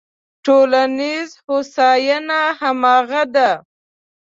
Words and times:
ټولنیزه 0.45 1.35
هوساینه 1.45 2.41
همغه 2.59 3.23
ده. 3.33 3.49